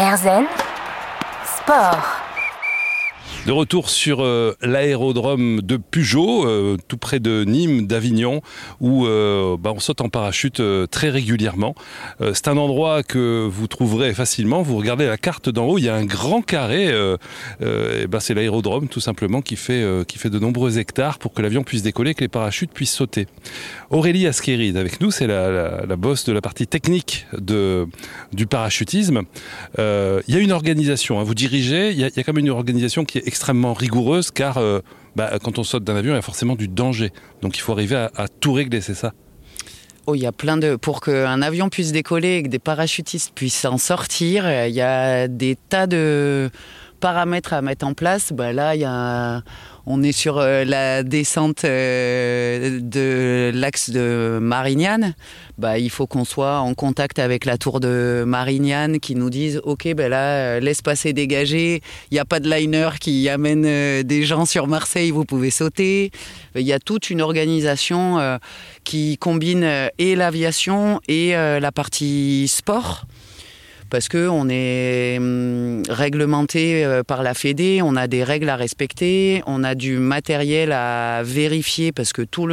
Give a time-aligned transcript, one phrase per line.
[0.00, 0.48] Erzen
[1.44, 2.19] Sport.
[3.46, 8.42] De retour sur euh, l'aérodrome de Pujol, euh, tout près de Nîmes, d'Avignon,
[8.80, 11.74] où euh, bah, on saute en parachute très régulièrement.
[12.34, 14.62] c'est un endroit que vous trouverez facilement.
[14.62, 16.92] Vous regardez la carte d'en haut, il y a un grand carré.
[17.60, 22.14] bah, c'est l'aérodrome, tout simplement, qui fait, de nombreux hectares pour que l'avion puisse décoller,
[22.14, 23.26] que les parachutes puissent sauter.
[23.90, 29.22] Aurélie Askeride avec nous, c'est la, bosse de la partie technique du parachutisme.
[29.78, 31.24] Il y a une organisation, hein.
[31.24, 34.80] vous dirigez, il y, y a quand même une organisation est extrêmement rigoureuse car euh,
[35.16, 37.12] bah, quand on saute d'un avion, il y a forcément du danger.
[37.42, 39.12] Donc il faut arriver à, tout régler, c'est ça
[40.06, 40.76] Oh, il y a plein de.
[40.76, 45.28] Pour qu'un avion puisse décoller et que des parachutistes puissent en sortir, il y a
[45.28, 46.50] des tas de
[47.00, 48.32] paramètres à mettre en place.
[48.32, 49.42] Bah, là, il y a
[49.86, 55.14] on est sur euh, la descente euh, de l'axe de Marignane.
[55.58, 59.60] Bah, il faut qu'on soit en contact avec la tour de Marignane qui nous dise
[59.64, 63.62] Ok, ben là, euh, l'espace est dégagé, il n'y a pas de liner qui amène
[64.02, 66.10] des gens sur Marseille, vous pouvez sauter.
[66.54, 68.38] Il y a toute une organisation
[68.84, 73.06] qui combine et l'aviation et la partie sport
[73.90, 78.56] parce que on est hum, réglementé euh, par la Fédé, on a des règles à
[78.56, 82.46] respecter, on a du matériel à vérifier parce que tous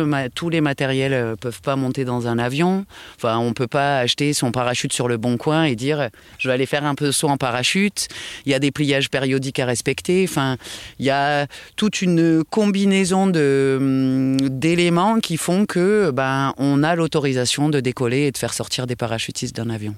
[0.49, 2.85] les matériels euh, peuvent pas monter dans un avion.
[3.15, 6.53] Enfin, on peut pas acheter son parachute sur le bon coin et dire je vais
[6.53, 8.07] aller faire un peu de saut en parachute.
[8.45, 10.25] Il y a des pliages périodiques à respecter.
[10.27, 10.57] Enfin,
[10.99, 16.95] il y a toute une combinaison de hum, d'éléments qui font que ben on a
[16.95, 19.95] l'autorisation de décoller et de faire sortir des parachutistes d'un avion.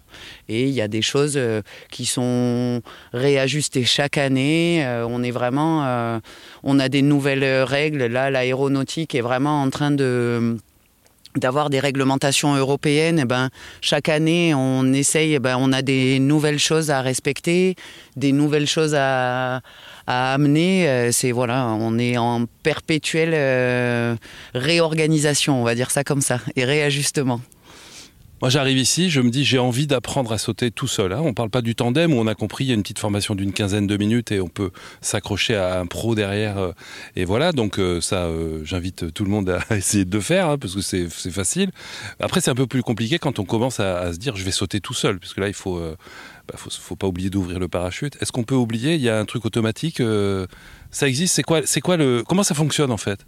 [0.50, 2.82] Et il y a des choses euh, qui sont
[3.14, 4.84] réajustées chaque année.
[4.86, 6.20] Euh, on est vraiment, euh,
[6.64, 8.06] on a des nouvelles règles.
[8.06, 10.58] Là, l'aéronautique est vraiment en train de
[11.36, 13.50] d'avoir des réglementations européennes, eh ben,
[13.82, 17.76] chaque année, on essaye, eh ben, on a des nouvelles choses à respecter,
[18.16, 19.62] des nouvelles choses à,
[20.08, 21.12] amener.
[21.12, 24.18] C'est voilà, on est en perpétuelle
[24.56, 27.42] réorganisation, on va dire ça comme ça, et réajustement.
[28.42, 31.12] Moi, j'arrive ici, je me dis, j'ai envie d'apprendre à sauter tout seul.
[31.12, 31.20] Hein.
[31.22, 33.00] On ne parle pas du tandem où on a compris, il y a une petite
[33.00, 36.58] formation d'une quinzaine de minutes et on peut s'accrocher à un pro derrière.
[36.58, 36.72] Euh,
[37.18, 40.48] et voilà, donc euh, ça, euh, j'invite tout le monde à essayer de le faire
[40.48, 41.72] hein, parce que c'est facile.
[42.22, 44.80] Après, c'est un peu plus compliqué quand on commence à, se dire, je vais sauter
[44.80, 45.78] tout seul, puisque là, il faut,
[46.48, 48.18] bah, faut, pas oublier d'ouvrir le parachute.
[48.22, 48.96] Est-ce qu'on peut oublier?
[48.96, 50.02] Il y a un truc automatique.
[50.92, 51.36] ça existe?
[51.36, 53.26] C'est quoi, quoi le Comment ça fonctionne en fait?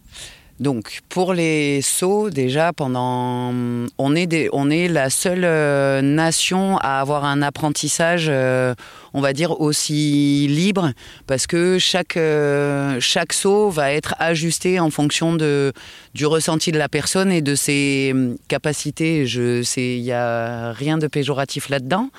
[0.61, 3.51] Donc pour les sauts, déjà pendant,
[3.97, 8.75] on est, on est la seule euh, nation à avoir un apprentissage, euh,
[9.15, 10.91] on va dire aussi libre,
[11.25, 15.73] parce que chaque euh, chaque saut va être ajusté en fonction de
[16.13, 18.13] du ressenti de la personne et de ses
[18.47, 19.25] capacités.
[19.25, 22.09] Je sais, il y a rien de péjoratif là-dedans,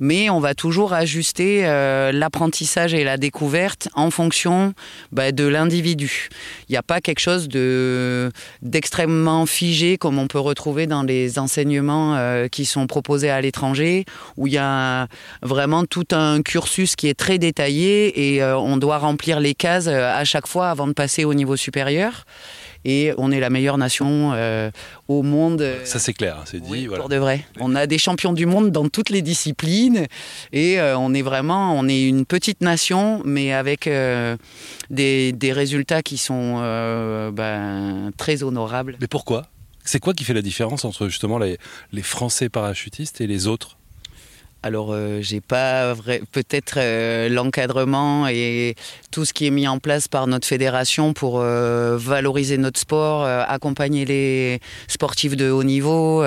[0.00, 1.62] mais on va toujours ajuster
[2.12, 4.74] l'apprentissage et la découverte en fonction
[5.12, 6.28] bah, de l'individu.
[6.68, 7.85] Il n'y a pas quelque chose de
[8.62, 14.04] d'extrêmement figé comme on peut retrouver dans les enseignements euh, qui sont proposés à l'étranger,
[14.36, 15.06] où il y a
[15.42, 19.86] vraiment tout un cursus qui est très détaillé et euh, on doit remplir les cases
[19.86, 22.24] euh, à chaque fois avant de passer au niveau supérieur
[22.86, 24.70] et on est la meilleure nation euh,
[25.08, 25.66] au monde.
[25.84, 26.86] Ça c'est clair, c'est dit.
[26.86, 27.44] Pour de vrai.
[27.58, 30.06] On a des champions du monde dans toutes les disciplines
[30.52, 34.36] et euh, on est vraiment, on est une petite nation, mais avec euh,
[34.88, 36.60] des, résultats qui sont
[37.32, 38.96] ben, très honorables.
[39.00, 39.46] Mais pourquoi?
[39.84, 43.78] C'est quoi qui fait la différence entre justement les Français parachutistes et les autres?
[44.66, 45.94] Alors, euh, j'ai pas
[46.32, 48.74] peut-être euh, l'encadrement et
[49.12, 53.24] tout ce qui est mis en place par notre fédération pour euh, valoriser notre sport,
[53.24, 56.24] accompagner les sportifs de haut niveau.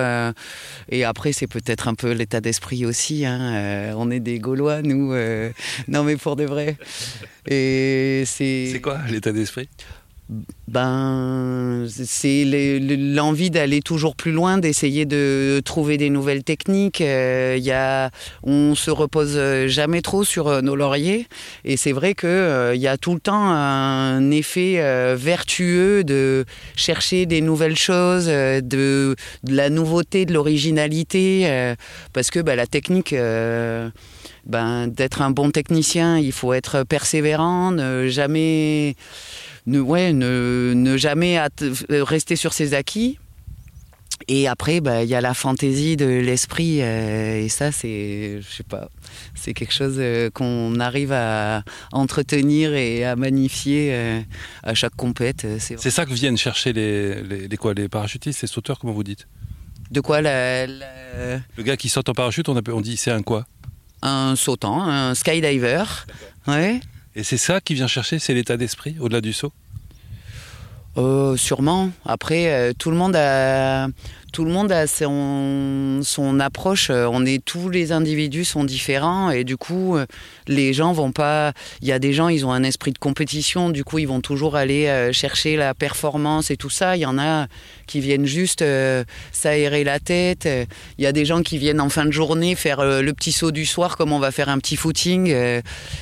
[0.90, 3.26] et après, c'est peut-être un peu l'état d'esprit aussi.
[3.26, 5.14] Hein, on est des Gaulois, nous.
[5.90, 6.78] non, mais pour de vrai.
[7.46, 8.70] Et c'est.
[8.72, 9.68] C'est quoi l'état d'esprit?
[10.68, 17.02] Ben, c'est l'envie d'aller toujours plus loin, d'essayer de trouver des nouvelles techniques.
[17.02, 18.12] Euh, y a,
[18.44, 21.28] on se repose jamais trop sur euh, nos lauriers,
[21.66, 24.80] et c'est vrai que euh, il y a tout le temps un effet
[25.16, 26.46] vertueux de
[26.76, 29.16] chercher des nouvelles choses, de,
[29.48, 31.74] la nouveauté, de l'originalité,
[32.14, 33.16] parce que ben, la technique.
[34.50, 38.96] Ben, d'être un bon technicien, il faut être persévérant, ne jamais
[39.68, 43.20] ne, ouais, ne, ne jamais euh, rester sur ses acquis.
[44.28, 48.48] Et après, bah, il y a la fantaisie de l'esprit, euh, et ça, c'est, je
[48.48, 48.90] sais pas,
[49.34, 53.96] c'est quelque chose euh, qu'on arrive à entretenir et à magnifier
[54.64, 55.46] à chaque compète.
[55.60, 59.28] C'est, ça que viennent chercher les, les, quoi, les parachutistes, les sauteurs, comment vous dites?
[59.92, 63.46] De quoi Le gars qui saute en parachute, on, on dit c'est un quoi?
[64.02, 65.84] Un sautant, un skydiver.
[67.16, 69.52] Et c'est ça qui vient chercher, c'est l'état d'esprit au-delà du saut?
[70.98, 71.92] Euh, sûrement.
[72.06, 73.88] Après, euh, tout le monde a,
[74.34, 76.02] tout le monde a son,
[76.40, 76.90] approche.
[76.90, 79.98] Euh, On est tous les individus sont différents et du coup,
[80.48, 81.54] les gens vont pas.
[81.82, 83.70] Il y a des gens, ils ont un esprit de compétition.
[83.70, 86.98] Du coup, ils vont toujours aller chercher la performance et tout ça.
[86.98, 87.48] Il y en a
[87.86, 88.64] qui viennent juste
[89.32, 90.50] s'aérer la tête.
[90.98, 93.52] Il y a des gens qui viennent en fin de journée faire le petit saut
[93.52, 95.34] du soir, comme on va faire un petit footing.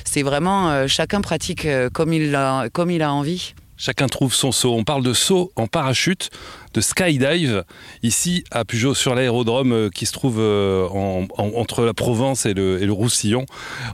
[0.04, 3.54] C'est vraiment chacun pratique comme il a, comme il a envie.
[3.78, 4.74] Chacun trouve son saut.
[4.74, 6.30] On parle de saut en parachute,
[6.74, 7.64] de skydive,
[8.02, 12.44] ici à Pujol sur l'aérodrome euh, qui se trouve euh, en- en- entre la Provence
[12.44, 13.46] et le, Roussillon.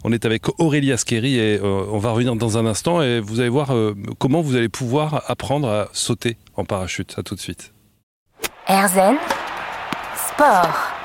[0.03, 3.41] On est avec Aurélie Asqueri et euh, on va revenir dans un instant et vous
[3.41, 3.73] allez voir
[4.19, 7.15] comment vous allez pouvoir apprendre à sauter en parachute.
[7.19, 7.73] À tout de suite.
[8.69, 9.17] Erzen
[10.17, 11.04] Sport.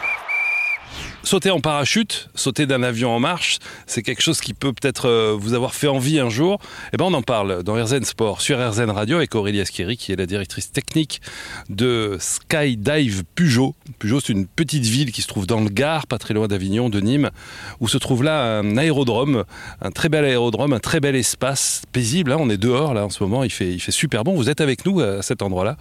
[1.24, 5.36] Sauter en parachute, sauter d'un avion en marche, c'est quelque chose qui peut peut-être euh,
[5.38, 6.60] vous avoir fait envie un jour.
[6.94, 10.13] Eh ben on en parle dans RZN Sport, sur RZN Radio, avec Aurélie Asqueri, qui
[10.13, 11.21] est la directrice technique
[11.69, 13.71] de Skydive Pujol.
[14.00, 16.89] Pujol, c'est une petite ville qui se trouve dans le Gard, pas très loin d'Avignon,
[16.89, 17.30] de Nîmes,
[17.81, 19.44] où se trouve là un aérodrome,
[19.81, 22.31] un très bel aérodrome, un très bel espace paisible.
[22.31, 22.38] hein.
[22.39, 24.36] On est dehors là en ce moment, il fait, super bon.
[24.36, 25.75] Vous êtes avec nous à cet endroit-là.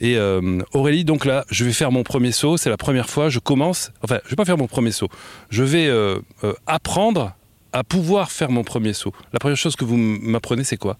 [0.00, 2.56] Et euh, Aurélie, donc là, je vais faire mon premier saut.
[2.58, 3.30] C'est la première fois.
[3.30, 3.90] Je commence.
[4.02, 5.08] Enfin, je vais pas faire mon premier saut.
[5.50, 7.34] Je vais euh, euh, apprendre
[7.72, 9.12] à pouvoir faire mon premier saut.
[9.32, 10.98] La première chose que vous m'apprenez, c'est quoi?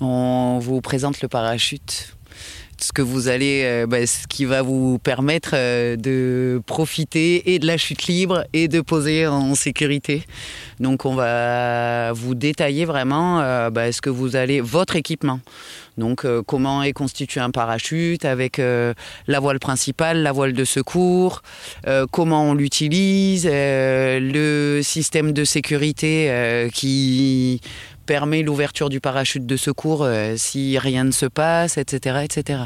[0.00, 2.16] On vous présente le parachute.
[2.80, 7.58] Ce que vous allez, euh, bah, ce qui va vous permettre euh, de profiter et
[7.58, 10.24] de la chute libre et de poser en sécurité.
[10.80, 15.40] Donc on va vous détailler vraiment euh, bah, ce que vous allez, votre équipement.
[15.96, 21.42] Donc comment est constitué un parachute avec la voile principale, la voile de secours,
[22.10, 27.60] comment on l'utilise, le système de sécurité qui
[28.06, 32.20] permet l'ouverture du parachute de secours euh, si rien ne se passe, etc.
[32.24, 32.60] etc.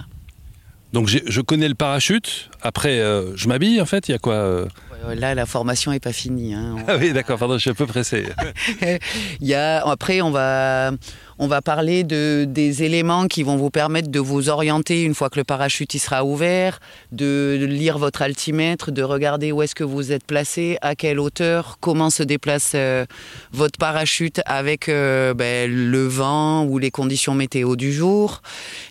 [0.93, 2.51] Donc je connais le parachute.
[2.63, 4.09] Après, euh, je m'habille en fait.
[4.09, 4.67] Il y a quoi euh
[5.15, 6.55] Là, la formation n'est pas finie.
[6.55, 6.77] hein.
[6.87, 7.39] Ah oui, d'accord.
[7.39, 8.25] Pardon, je suis un peu pressé.
[9.41, 10.91] Il y a, après, on va,
[11.39, 15.31] on va parler de, des éléments qui vont vous permettre de vous orienter une fois
[15.31, 16.81] que le parachute il sera ouvert,
[17.13, 21.79] de lire votre altimètre, de regarder où est-ce que vous êtes placé, à quelle hauteur,
[21.81, 23.07] comment se déplace euh,
[23.53, 28.43] votre parachute avec euh, ben, le vent ou les conditions météo du jour.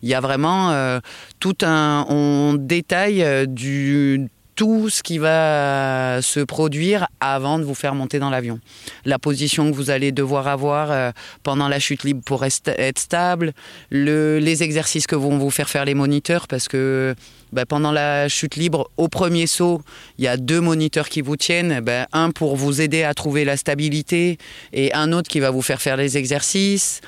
[0.01, 0.99] Il y a vraiment euh,
[1.39, 2.05] tout un...
[2.09, 4.27] On détaille euh, du
[4.57, 8.59] tout ce qui va se produire avant de vous faire monter dans l'avion.
[9.05, 11.11] La position que vous allez devoir avoir euh,
[11.43, 13.53] pendant la chute libre pour être stable,
[13.91, 17.13] le- les exercices que vont vous faire faire les moniteurs, parce que
[17.53, 19.81] bah, pendant la chute libre, au premier saut,
[20.17, 23.45] il y a deux moniteurs qui vous tiennent, bah, un pour vous aider à trouver
[23.45, 24.39] la stabilité
[24.73, 26.99] et un autre qui va vous faire faire les exercices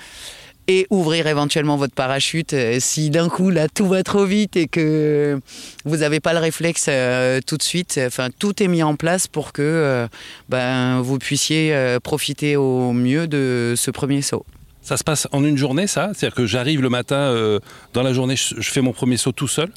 [0.69, 4.67] et ouvrir éventuellement votre parachute euh, si d'un coup là tout va trop vite et
[4.67, 5.39] que
[5.83, 7.99] vous n'avez pas le réflexe euh, tout de suite.
[8.05, 10.07] Enfin, tout est mis en place pour que euh,
[10.47, 14.45] ben, vous puissiez euh, profiter au mieux de ce premier saut.
[14.81, 16.11] Ça se passe en une journée, ça?
[16.13, 17.59] C'est-à-dire que j'arrive le matin,
[17.93, 19.69] dans la journée, je, fais mon premier saut tout seul?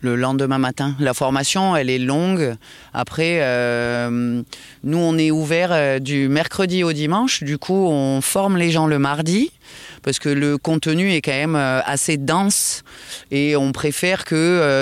[0.00, 0.94] Le lendemain matin.
[0.98, 2.56] La formation, elle est longue.
[2.92, 4.42] Après, euh,
[4.82, 7.44] nous, on est ouvert du mercredi au dimanche.
[7.44, 9.52] Du coup, on forme les gens le mardi
[10.02, 12.82] parce que le contenu est quand même euh, assez dense
[13.30, 14.36] et on préfère qu'il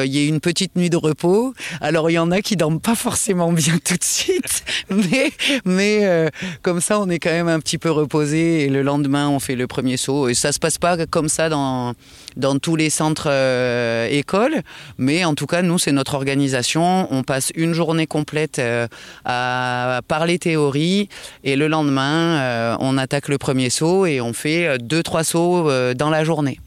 [0.06, 1.54] y ait une petite nuit de repos.
[1.80, 5.32] Alors, il y en a qui dorment pas forcément bien tout de suite, mais,
[5.64, 6.28] mais euh,
[6.62, 9.56] comme ça, on est quand même un petit peu reposé et le lendemain, on fait
[9.56, 10.28] le premier saut.
[10.28, 11.94] Et ça se passe pas comme ça dans,
[12.36, 14.62] dans tous les centres euh, écoles,
[14.98, 17.06] mais en tout cas, nous, c'est notre organisation.
[17.12, 18.86] On passe une journée complète euh,
[19.24, 21.08] à parler théorie
[21.44, 25.09] et le lendemain, euh, on attaque le premier saut et on fait euh, deux, trois
[25.24, 26.60] sauts euh, dans la journée.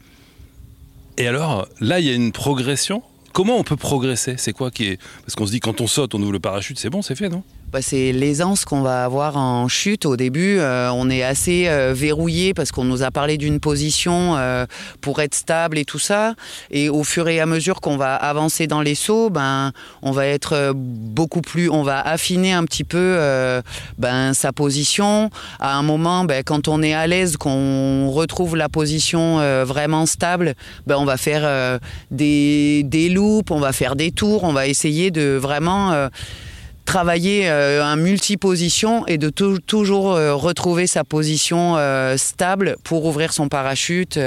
[1.16, 3.02] Et alors, là, il y a une progression?
[3.32, 4.34] Comment on peut progresser?
[4.36, 6.78] C'est quoi qui est Parce qu'on se dit quand on saute, on ouvre le parachute,
[6.78, 7.42] c'est bon, c'est fait, non?
[7.74, 10.06] Bah, c'est l'aisance qu'on va avoir en chute.
[10.06, 14.36] Au début, euh, on est assez euh, verrouillé parce qu'on nous a parlé d'une position
[14.36, 14.64] euh,
[15.00, 16.34] pour être stable et tout ça.
[16.70, 20.28] Et au fur et à mesure qu'on va avancer dans les sauts, ben, on va
[20.28, 23.18] être beaucoup plus, on va affiner un petit peu
[23.98, 25.30] ben, sa position.
[25.58, 30.54] À un moment, ben, quand on est à l'aise, qu'on retrouve la position vraiment stable,
[30.86, 31.80] ben, on va faire
[32.12, 36.08] des, des loops, on va faire des tours, on va essayer de vraiment
[36.84, 43.04] travailler euh, un multiposition et de tou- toujours euh, retrouver sa position euh, stable pour
[43.04, 44.18] ouvrir son parachute.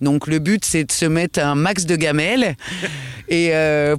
[0.00, 2.56] Donc le but c'est de se mettre un max de gamelles
[3.28, 3.52] et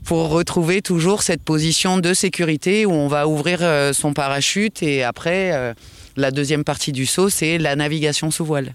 [0.06, 3.60] pour retrouver toujours cette position de sécurité où on va ouvrir
[3.94, 5.74] son parachute et après
[6.16, 8.74] la deuxième partie du saut c'est la navigation sous voile.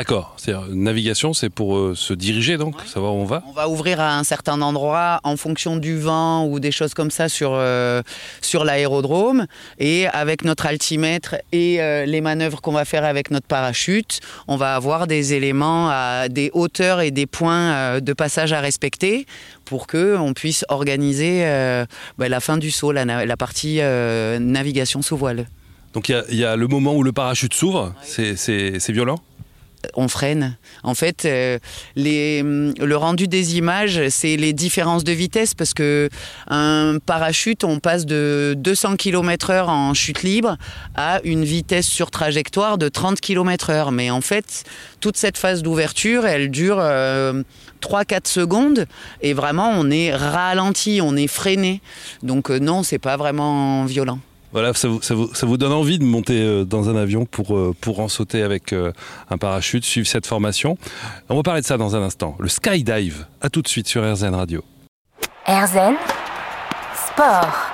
[0.00, 0.32] D'accord.
[0.38, 4.00] C'est-à-dire, navigation, c'est pour euh, se diriger, donc, savoir où on va On va ouvrir
[4.00, 8.00] à un certain endroit en fonction du vent ou des choses comme ça sur, euh,
[8.40, 9.44] sur l'aérodrome.
[9.78, 14.56] Et avec notre altimètre et euh, les manœuvres qu'on va faire avec notre parachute, on
[14.56, 19.26] va avoir des éléments, à, des hauteurs et des points de passage à respecter
[19.66, 21.42] pour que on puisse organiser
[22.16, 23.80] bah, la fin du saut, la, na- la partie
[24.40, 25.46] navigation sous voile.
[25.92, 27.92] Donc, il y a- il y, a le moment où le parachute s'ouvre.
[28.02, 29.18] C'est- C'est c'est violent?
[29.94, 30.56] On freine.
[30.82, 31.58] En fait, euh,
[31.96, 36.08] hum, le rendu des images, c'est les différences de vitesse parce que
[36.48, 40.56] un parachute, on passe de 200 km/h en chute libre
[40.94, 43.90] à une vitesse sur trajectoire de 30 km/h.
[43.92, 44.64] Mais en fait,
[45.00, 47.42] toute cette phase d'ouverture, elle dure euh,
[47.80, 48.86] 3-4 secondes
[49.22, 51.80] et vraiment, on est ralenti, on est freiné.
[52.22, 54.18] Donc euh, non, c'est pas vraiment violent.
[54.52, 57.24] Voilà, ça vous, ça, vous, ça vous donne envie de monter euh, dans un avion
[57.24, 58.92] pour, euh, pour en sauter avec euh,
[59.30, 60.76] un parachute, suivre cette formation?
[61.28, 62.36] On va parler de ça dans un instant.
[62.40, 64.64] Le skydive, à tout de suite sur RZN Radio.
[65.46, 65.94] Erzen
[66.94, 67.70] Sport.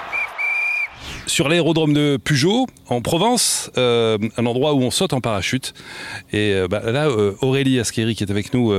[1.27, 5.75] Sur l'aérodrome de Peugeot, en Provence, euh, un endroit où on saute en parachute.
[6.33, 8.73] Et euh, bah, là, euh, Aurélie Asqueri, qui est avec nous,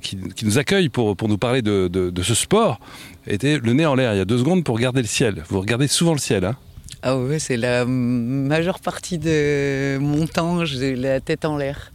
[0.00, 2.80] qui, qui nous accueille pour, pour nous parler de, de, de ce sport,
[3.26, 5.44] était le nez en l'air il y a deux secondes pour regarder le ciel.
[5.48, 6.56] Vous regardez souvent le ciel, hein?
[7.02, 11.92] Ah ouais, c'est la majeure partie de mon temps, j'ai la tête en l'air.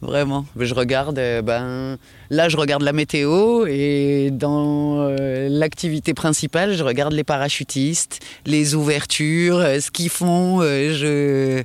[0.00, 0.46] Vraiment.
[0.58, 1.96] Je regarde, euh, ben,
[2.30, 8.74] là, je regarde la météo et dans euh, l'activité principale, je regarde les parachutistes, les
[8.74, 10.60] ouvertures, euh, ce qu'ils font.
[10.62, 11.62] je,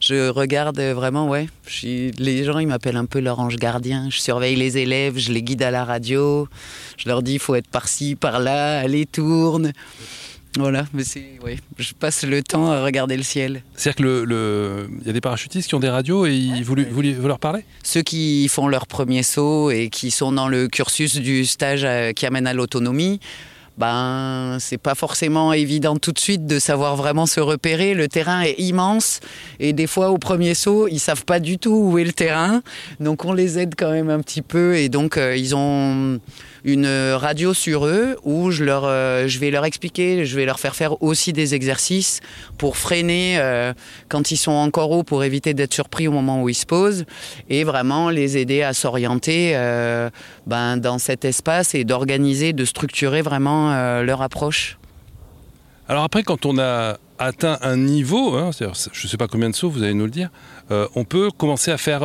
[0.00, 1.48] je regarde vraiment, ouais.
[1.82, 4.08] Les gens, ils m'appellent un peu leur ange gardien.
[4.10, 6.48] Je surveille les élèves, je les guide à la radio.
[6.96, 9.72] Je leur dis, il faut être par-ci, par-là, allez, tourne.
[10.56, 13.62] Voilà, mais c'est, ouais, je passe le temps à regarder le ciel.
[13.76, 16.64] C'est-à-dire que le, le- il y a des parachutistes qui ont des radios et ils,
[16.64, 20.68] lui- vous leur parlez Ceux qui font leur premier saut et qui sont dans le
[20.68, 23.20] cursus du stage euh, qui amène à l'autonomie,
[23.78, 27.92] ben c'est pas forcément évident tout de suite de savoir vraiment se repérer.
[27.92, 29.20] Le terrain est immense
[29.60, 32.62] et des fois au premier saut ils savent pas du tout où est le terrain,
[33.00, 36.18] donc on les aide quand même un petit peu et donc euh, ils ont
[36.66, 40.58] une radio sur eux où je leur euh, je vais leur expliquer, je vais leur
[40.58, 42.20] faire faire aussi des exercices
[42.58, 43.72] pour freiner euh,
[44.08, 47.04] quand ils sont encore hauts pour éviter d'être surpris au moment où ils se posent
[47.48, 50.10] et vraiment les aider à s'orienter euh,
[50.48, 54.78] ben, dans cet espace et d'organiser, de structurer vraiment leur approche.
[55.88, 59.54] Alors après, quand on a atteint un niveau, hein, je ne sais pas combien de
[59.54, 60.30] sauts, vous allez nous le dire,
[60.70, 62.02] on peut commencer à faire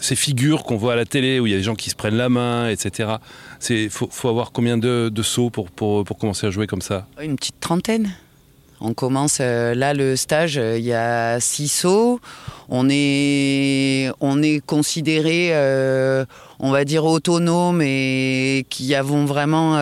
[0.00, 1.94] ces figures qu'on voit à la télé où il y a des gens qui se
[1.94, 3.16] prennent la main, etc.
[3.70, 7.06] Il faut, avoir combien de, sauts pour, pour, pour commencer à jouer comme ça?
[7.20, 8.12] Une petite trentaine.
[8.84, 12.18] On commence euh, là le stage, euh, il y a six sauts.
[12.68, 16.24] On est, on est considéré, euh,
[16.58, 19.76] on va dire autonome et qui avons vraiment,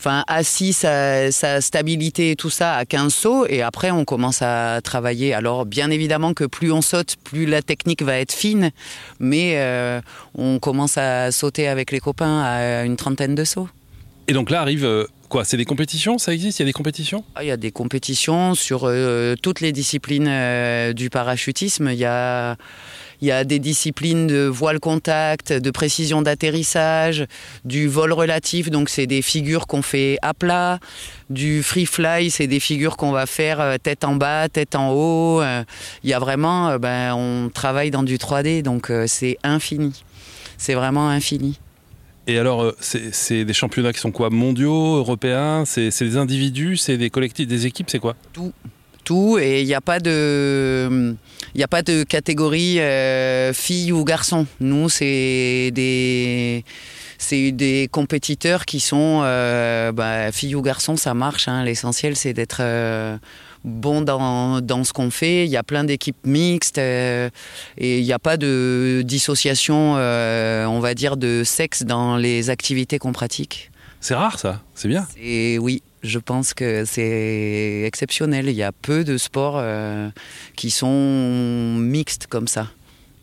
[0.00, 3.46] enfin assis sa, sa stabilité et tout ça à 15 sauts.
[3.46, 5.34] Et après on commence à travailler.
[5.34, 8.70] Alors bien évidemment que plus on saute, plus la technique va être fine,
[9.18, 10.00] mais euh,
[10.34, 13.68] on commence à sauter avec les copains à une trentaine de sauts.
[14.26, 16.72] Et donc là arrive euh, quoi C'est des compétitions Ça existe Il y a des
[16.72, 17.24] compétitions?
[17.34, 21.88] Ah, Il y a des compétitions sur euh, toutes les disciplines euh, du parachutisme.
[21.90, 22.56] Il y a,
[23.20, 27.26] il y a des disciplines de voile contact, de précision d'atterrissage,
[27.64, 30.78] du vol relatif, donc c'est des figures qu'on fait à plat,
[31.28, 34.90] du free fly, c'est des figures qu'on va faire euh, tête en bas, tête en
[34.90, 35.40] haut.
[35.42, 35.62] Euh,
[36.02, 40.04] Il y a vraiment, euh, ben, on travaille dans du 3D, donc c'est infini.
[40.56, 41.58] C'est vraiment infini.
[42.26, 44.30] Et alors, c'est des championnats qui sont quoi?
[44.30, 45.64] Mondiaux, européens?
[45.64, 46.76] C'est des individus?
[46.76, 47.90] C'est des collectifs, des équipes?
[47.90, 48.14] C'est quoi?
[48.32, 48.52] Tout
[49.38, 51.14] et il n'y a pas de
[51.54, 54.46] il a pas de catégorie euh, fille ou garçon.
[54.60, 56.64] Nous c'est des
[57.18, 61.48] c'est des compétiteurs qui sont euh, bah, filles ou garçons, ça marche.
[61.48, 61.64] hein.
[61.64, 63.18] L'essentiel c'est d'être euh,
[63.64, 65.44] bon dans, dans ce qu'on fait.
[65.44, 67.28] Il y a plein d'équipes mixtes euh,
[67.76, 72.48] et il n'y a pas de dissociation, euh, on va dire, de sexe dans les
[72.48, 73.70] activités qu'on pratique.
[74.00, 78.48] C'est rare ça C'est bien Et oui, je pense que c'est exceptionnel.
[78.48, 80.08] Il y a peu de sports euh,
[80.56, 82.68] qui sont mixtes comme ça.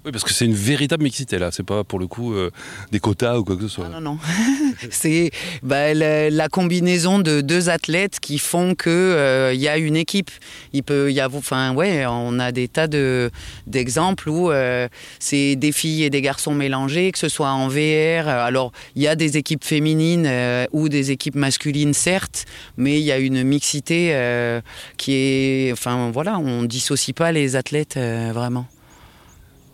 [0.08, 2.50] Oui, parce que c'est une véritable mixité là, c'est pas pour le coup euh,
[2.94, 3.88] des quotas ou quoi que ce soit.
[3.94, 4.20] Ah, non, non.
[4.90, 5.32] c'est
[5.64, 10.32] bah, la, combinaison de deux athlètes qui font qu'il euh, y a une équipe.
[10.72, 13.30] Il peut y avoir, enfin, ouais, on a des tas de,
[13.66, 14.88] d'exemples où euh,
[15.20, 18.30] c'est des filles et des garçons mélangés, que ce soit en VR.
[18.30, 22.46] Alors, il y a des équipes féminines euh, ou des équipes masculines, certes,
[22.78, 24.16] mais il y a une mixité
[24.96, 25.74] qui est.
[25.74, 28.68] Enfin, voilà, on dissocie pas les athlètes vraiment.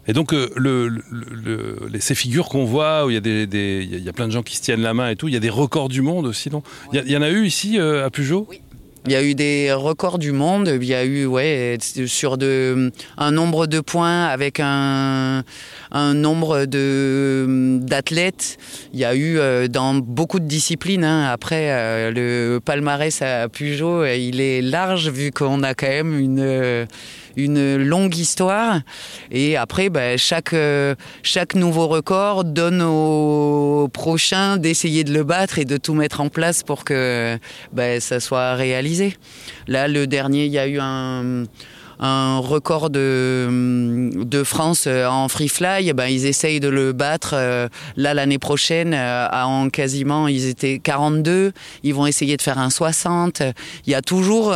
[0.07, 0.89] Et donc, euh,
[1.99, 4.93] ces figures qu'on voit, où il y, a plein de gens qui se tiennent la
[4.93, 6.61] main et tout, il y a des records du monde aussi, non?
[6.91, 8.45] Il, y en a eu ici euh, à Peugeot?
[8.49, 8.61] Oui.
[9.05, 10.77] Il y a eu des records du monde.
[10.81, 12.37] Il y a eu, ouais, sur
[13.17, 15.43] un nombre de points avec un,
[15.91, 18.57] un nombre d'athlètes.
[18.93, 21.03] Il y a eu euh, dans beaucoup de disciplines.
[21.03, 21.29] Hein.
[21.29, 26.87] Après, le palmarès à Peugeot, il est large vu qu'on a quand même une
[27.35, 28.81] une longue histoire.
[29.31, 35.59] Et après, ben, chaque, euh, chaque nouveau record donne au prochain d'essayer de le battre
[35.59, 37.37] et de tout mettre en place pour que
[37.71, 39.17] ben, ça soit réalisé.
[39.67, 41.45] Là, le dernier, il y a eu un
[41.99, 47.69] un record de, France euh, en free fly, ben, ils essayent de le battre euh,
[47.95, 52.69] là l'année prochaine euh, en quasiment, ils étaient 42, ils vont essayer de faire un
[52.69, 53.41] 60.
[53.85, 54.53] Il y a toujours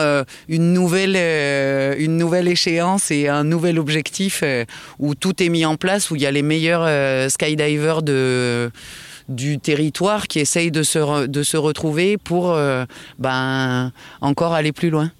[0.47, 1.15] une nouvelle,
[1.99, 4.43] une nouvelle échéance et un nouvel objectif
[4.99, 10.27] où tout est mis en place, où il y a les meilleurs skydivers du territoire
[10.27, 12.57] qui essayent de se, de se retrouver pour
[13.19, 13.91] ben,
[14.21, 15.11] encore aller plus loin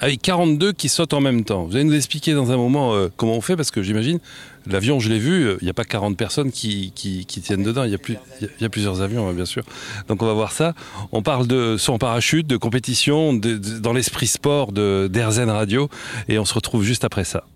[0.00, 1.64] avec 42 qui sautent en même temps.
[1.64, 4.18] Vous allez nous expliquer dans un moment euh, comment on fait, parce que j'imagine,
[4.66, 7.90] l'avion, je l'ai vu, il n'y a pas 40 personnes qui, qui, tiennent dedans, il
[7.90, 7.98] y, a
[8.60, 9.64] y, plusieurs avions, bien sûr.
[10.08, 10.74] Donc on va voir ça.
[11.12, 15.88] On parle de son parachute, de compétition, dans l'esprit sport d'Airzen Radio,
[16.28, 17.44] et on se retrouve juste après ça.